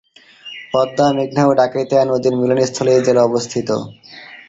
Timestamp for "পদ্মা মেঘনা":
0.71-1.43